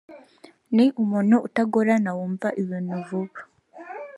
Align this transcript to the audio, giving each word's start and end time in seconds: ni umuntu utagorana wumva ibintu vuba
ni 0.75 0.85
umuntu 1.01 1.35
utagorana 1.47 2.09
wumva 2.17 2.47
ibintu 2.61 2.93
vuba 3.07 3.39